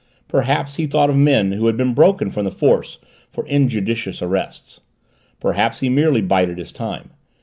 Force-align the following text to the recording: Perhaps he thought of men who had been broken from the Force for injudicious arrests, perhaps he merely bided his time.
Perhaps 0.27 0.77
he 0.77 0.87
thought 0.87 1.11
of 1.11 1.15
men 1.15 1.51
who 1.51 1.67
had 1.67 1.77
been 1.77 1.93
broken 1.93 2.31
from 2.31 2.43
the 2.43 2.49
Force 2.49 2.97
for 3.29 3.45
injudicious 3.45 4.19
arrests, 4.19 4.79
perhaps 5.39 5.81
he 5.81 5.89
merely 5.89 6.21
bided 6.23 6.57
his 6.57 6.71
time. 6.71 7.11